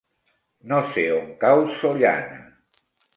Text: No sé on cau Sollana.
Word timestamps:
No 0.71 0.79
sé 0.93 1.03
on 1.17 1.29
cau 1.43 1.61
Sollana. 1.75 2.41